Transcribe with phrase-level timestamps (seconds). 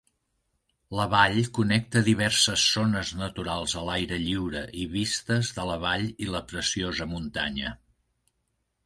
[0.99, 6.31] La vall connecta diverses zones naturals a l'aire lliure i vistes de la vall i
[6.37, 7.75] la preciosa muntanya.